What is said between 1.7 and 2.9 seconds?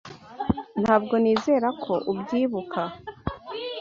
ko ubyibuka.